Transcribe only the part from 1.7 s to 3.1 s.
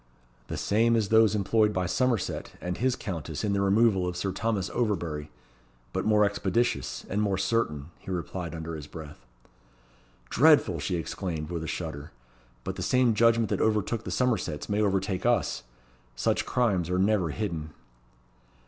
by Somerset and his